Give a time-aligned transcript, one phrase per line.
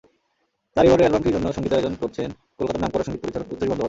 [0.73, 3.79] তাঁর এবারের অ্যালবামটির জন্য সংগীতায়োজন করছেন কলকাতার নামকরা সংগীত পরিচালক প্রত্যুষ বন্দ্যোপাধ্যায়।